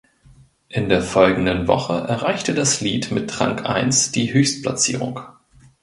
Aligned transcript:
In 0.67 0.89
der 0.89 1.03
folgenden 1.03 1.67
Woche 1.67 1.93
erreichte 1.93 2.55
das 2.55 2.81
Lied 2.81 3.11
mit 3.11 3.39
Rang 3.39 3.59
eins 3.59 4.11
die 4.11 4.33
Höchstplatzierung. 4.33 5.19